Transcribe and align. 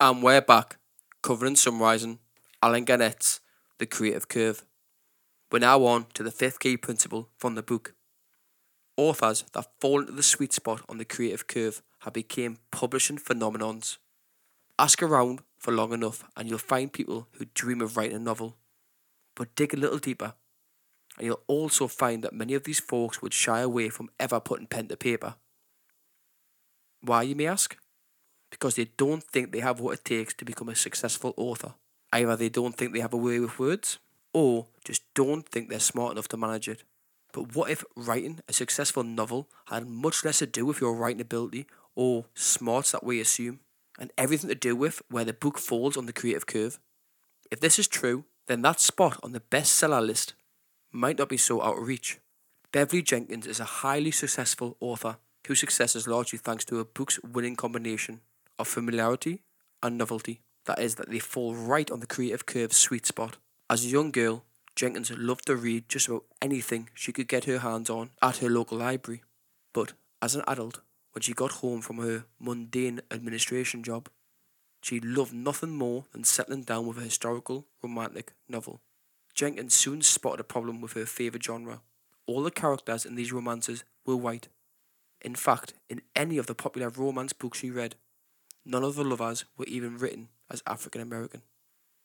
And 0.00 0.22
we're 0.22 0.40
back, 0.40 0.76
covering 1.22 1.56
summarising 1.56 2.20
Allen 2.62 2.84
Gannett's 2.84 3.40
The 3.78 3.86
Creative 3.86 4.28
Curve. 4.28 4.64
We're 5.50 5.58
now 5.58 5.84
on 5.86 6.06
to 6.14 6.22
the 6.22 6.30
fifth 6.30 6.60
key 6.60 6.76
principle 6.76 7.30
from 7.36 7.56
the 7.56 7.64
book. 7.64 7.94
Authors 8.96 9.44
that 9.54 9.66
fall 9.80 9.98
into 9.98 10.12
the 10.12 10.22
sweet 10.22 10.52
spot 10.52 10.82
on 10.88 10.98
the 10.98 11.04
creative 11.04 11.48
curve 11.48 11.82
have 12.02 12.12
become 12.12 12.58
publishing 12.70 13.18
phenomenons. 13.18 13.96
Ask 14.78 15.02
around 15.02 15.40
for 15.58 15.72
long 15.72 15.92
enough 15.92 16.22
and 16.36 16.48
you'll 16.48 16.58
find 16.58 16.92
people 16.92 17.26
who 17.32 17.46
dream 17.46 17.80
of 17.80 17.96
writing 17.96 18.18
a 18.18 18.20
novel. 18.20 18.54
But 19.34 19.56
dig 19.56 19.74
a 19.74 19.76
little 19.76 19.98
deeper 19.98 20.34
and 21.16 21.26
you'll 21.26 21.42
also 21.48 21.88
find 21.88 22.22
that 22.22 22.32
many 22.32 22.54
of 22.54 22.62
these 22.62 22.78
folks 22.78 23.20
would 23.20 23.34
shy 23.34 23.58
away 23.58 23.88
from 23.88 24.10
ever 24.20 24.38
putting 24.38 24.68
pen 24.68 24.86
to 24.86 24.96
paper. 24.96 25.34
Why, 27.00 27.22
you 27.22 27.34
may 27.34 27.48
ask? 27.48 27.76
Because 28.50 28.76
they 28.76 28.90
don't 28.96 29.22
think 29.22 29.52
they 29.52 29.60
have 29.60 29.80
what 29.80 29.98
it 29.98 30.04
takes 30.04 30.34
to 30.34 30.44
become 30.44 30.68
a 30.68 30.74
successful 30.74 31.34
author. 31.36 31.74
Either 32.12 32.36
they 32.36 32.48
don't 32.48 32.74
think 32.76 32.92
they 32.92 33.00
have 33.00 33.12
a 33.12 33.18
way 33.18 33.38
with 33.38 33.58
words, 33.58 33.98
or 34.32 34.66
just 34.84 35.02
don't 35.14 35.48
think 35.48 35.68
they're 35.68 35.80
smart 35.80 36.12
enough 36.12 36.28
to 36.28 36.36
manage 36.36 36.68
it. 36.68 36.82
But 37.32 37.54
what 37.54 37.70
if 37.70 37.84
writing 37.94 38.40
a 38.48 38.52
successful 38.52 39.02
novel 39.02 39.48
had 39.66 39.86
much 39.86 40.24
less 40.24 40.38
to 40.38 40.46
do 40.46 40.64
with 40.64 40.80
your 40.80 40.94
writing 40.94 41.20
ability 41.20 41.66
or 41.94 42.26
smarts 42.34 42.92
that 42.92 43.04
we 43.04 43.20
assume, 43.20 43.60
and 43.98 44.12
everything 44.16 44.48
to 44.48 44.54
do 44.54 44.74
with 44.74 45.02
where 45.10 45.24
the 45.24 45.32
book 45.32 45.58
falls 45.58 45.96
on 45.96 46.06
the 46.06 46.12
creative 46.12 46.46
curve? 46.46 46.78
If 47.50 47.60
this 47.60 47.78
is 47.78 47.88
true, 47.88 48.24
then 48.46 48.62
that 48.62 48.80
spot 48.80 49.18
on 49.22 49.32
the 49.32 49.40
bestseller 49.40 50.04
list 50.04 50.34
might 50.90 51.18
not 51.18 51.28
be 51.28 51.36
so 51.36 51.60
out 51.62 51.78
of 51.78 51.86
reach. 51.86 52.18
Beverly 52.72 53.02
Jenkins 53.02 53.46
is 53.46 53.60
a 53.60 53.64
highly 53.64 54.10
successful 54.10 54.76
author 54.80 55.16
whose 55.46 55.60
success 55.60 55.96
is 55.96 56.06
largely 56.06 56.38
thanks 56.38 56.64
to 56.66 56.76
her 56.76 56.84
book's 56.84 57.18
winning 57.22 57.56
combination 57.56 58.20
of 58.58 58.68
familiarity 58.68 59.42
and 59.82 59.96
novelty. 59.98 60.40
That 60.66 60.80
is, 60.80 60.96
that 60.96 61.10
they 61.10 61.18
fall 61.18 61.54
right 61.54 61.90
on 61.90 62.00
the 62.00 62.06
creative 62.06 62.46
curve's 62.46 62.76
sweet 62.76 63.06
spot. 63.06 63.36
As 63.70 63.84
a 63.84 63.88
young 63.88 64.10
girl, 64.10 64.44
Jenkins 64.76 65.10
loved 65.10 65.46
to 65.46 65.56
read 65.56 65.88
just 65.88 66.08
about 66.08 66.24
anything 66.40 66.90
she 66.94 67.12
could 67.12 67.28
get 67.28 67.44
her 67.44 67.58
hands 67.58 67.90
on 67.90 68.10
at 68.22 68.38
her 68.38 68.48
local 68.48 68.78
library. 68.78 69.22
But 69.72 69.94
as 70.22 70.34
an 70.34 70.44
adult, 70.46 70.80
when 71.12 71.22
she 71.22 71.32
got 71.32 71.52
home 71.52 71.80
from 71.80 71.98
her 71.98 72.26
mundane 72.38 73.00
administration 73.10 73.82
job, 73.82 74.08
she 74.80 75.00
loved 75.00 75.32
nothing 75.32 75.70
more 75.76 76.04
than 76.12 76.24
settling 76.24 76.62
down 76.62 76.86
with 76.86 76.98
a 76.98 77.02
historical 77.02 77.66
romantic 77.82 78.32
novel. 78.48 78.80
Jenkins 79.34 79.74
soon 79.74 80.02
spotted 80.02 80.40
a 80.40 80.44
problem 80.44 80.80
with 80.80 80.92
her 80.92 81.06
favourite 81.06 81.44
genre. 81.44 81.80
All 82.26 82.42
the 82.42 82.50
characters 82.50 83.04
in 83.04 83.14
these 83.14 83.32
romances 83.32 83.84
were 84.04 84.16
white. 84.16 84.48
In 85.20 85.34
fact, 85.34 85.74
in 85.88 86.02
any 86.14 86.38
of 86.38 86.46
the 86.46 86.54
popular 86.54 86.88
romance 86.90 87.32
books 87.32 87.58
she 87.58 87.70
read, 87.70 87.96
none 88.68 88.84
of 88.84 88.94
the 88.94 89.04
lovers 89.04 89.44
were 89.56 89.66
even 89.66 89.98
written 89.98 90.28
as 90.50 90.62
African 90.66 91.00
American. 91.00 91.42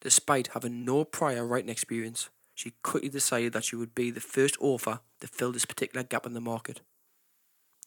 Despite 0.00 0.48
having 0.54 0.84
no 0.84 1.04
prior 1.04 1.44
writing 1.46 1.68
experience, 1.68 2.30
she 2.54 2.74
quickly 2.82 3.08
decided 3.08 3.52
that 3.52 3.64
she 3.64 3.76
would 3.76 3.94
be 3.94 4.10
the 4.10 4.20
first 4.20 4.56
author 4.60 5.00
to 5.20 5.26
fill 5.26 5.52
this 5.52 5.64
particular 5.64 6.04
gap 6.04 6.24
in 6.24 6.32
the 6.32 6.40
market. 6.40 6.80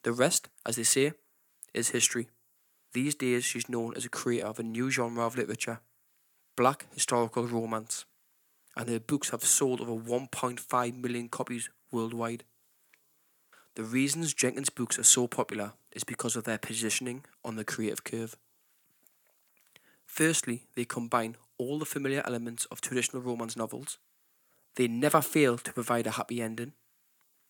The 0.04 0.12
rest, 0.12 0.50
as 0.66 0.76
they 0.76 0.84
say, 0.84 1.14
is 1.74 1.90
history. 1.90 2.28
These 2.94 3.16
days, 3.16 3.44
she's 3.44 3.70
known 3.70 3.94
as 3.96 4.06
a 4.06 4.10
creator 4.10 4.48
of 4.48 4.60
a 4.60 4.64
new 4.64 4.92
genre 4.92 5.26
of 5.26 5.38
literature 5.38 5.80
black 6.58 6.88
historical 6.92 7.46
romance 7.46 8.06
and 8.76 8.90
her 8.90 9.00
books 9.00 9.30
have 9.30 9.44
sold 9.44 9.80
over 9.80 9.94
1.5 9.94 11.02
million 11.02 11.30
copies 11.30 11.70
worldwide. 11.92 12.44
The 13.76 13.84
reasons 13.84 14.34
Jenkins' 14.34 14.72
books 14.72 14.98
are 15.00 15.04
so 15.04 15.28
popular 15.28 15.74
is 15.92 16.04
because 16.04 16.36
of 16.36 16.44
their 16.44 16.58
positioning 16.58 17.24
on 17.46 17.56
the 17.56 17.64
creative 17.64 18.04
curve. 18.04 18.36
Firstly, 20.08 20.64
they 20.76 20.86
combine 20.86 21.36
all 21.60 21.78
the 21.78 21.86
familiar 21.86 22.24
elements 22.26 22.66
of 22.66 22.82
traditional 22.82 23.22
romance 23.22 23.56
novels. 23.56 24.00
They 24.76 24.88
never 24.88 25.22
fail 25.22 25.58
to 25.58 25.74
provide 25.74 26.08
a 26.08 26.12
happy 26.12 26.42
ending, 26.42 26.74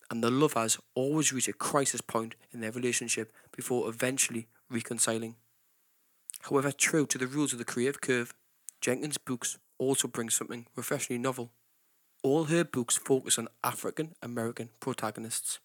and 0.10 0.24
the 0.24 0.32
lovers 0.32 0.78
always 0.96 1.32
reach 1.32 1.48
a 1.48 1.54
crisis 1.54 2.02
point 2.02 2.36
in 2.52 2.60
their 2.60 2.72
relationship 2.72 3.32
before 3.56 3.88
eventually 3.88 4.48
reconciling. 4.70 5.36
However, 6.42 6.72
true 6.72 7.06
to 7.08 7.18
the 7.18 7.28
rules 7.28 7.54
of 7.54 7.60
the 7.60 7.66
creative 7.66 8.02
curve, 8.02 8.34
Jenkins' 8.82 9.18
books 9.18 9.58
also 9.78 10.08
bring 10.08 10.30
something 10.30 10.66
refreshingly 10.76 11.22
novel. 11.22 11.52
All 12.24 12.46
her 12.46 12.64
books 12.64 12.98
focus 12.98 13.38
on 13.38 13.48
African 13.64 14.16
American 14.22 14.70
protagonists, 14.80 15.60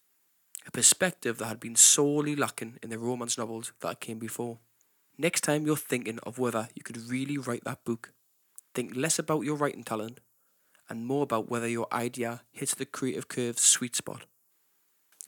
a 0.65 0.71
perspective 0.71 1.37
that 1.37 1.47
had 1.47 1.59
been 1.59 1.75
sorely 1.75 2.35
lacking 2.35 2.79
in 2.81 2.89
the 2.89 2.99
romance 2.99 3.37
novels 3.37 3.71
that 3.81 3.99
came 3.99 4.19
before. 4.19 4.59
Next 5.17 5.41
time 5.41 5.65
you're 5.65 5.77
thinking 5.77 6.19
of 6.23 6.39
whether 6.39 6.69
you 6.73 6.81
could 6.81 6.97
really 6.97 7.37
write 7.37 7.63
that 7.65 7.83
book, 7.83 8.13
think 8.73 8.95
less 8.95 9.19
about 9.19 9.41
your 9.41 9.55
writing 9.55 9.83
talent 9.83 10.19
and 10.89 11.05
more 11.05 11.23
about 11.23 11.49
whether 11.49 11.67
your 11.67 11.87
idea 11.91 12.41
hits 12.51 12.73
the 12.73 12.85
creative 12.85 13.27
curve's 13.27 13.61
sweet 13.61 13.95
spot. 13.95 14.25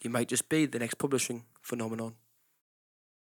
You 0.02 0.10
might 0.10 0.28
just 0.28 0.50
be 0.50 0.66
the 0.66 0.80
next 0.80 0.96
publishing 0.96 1.46
phenomenon. 1.62 2.16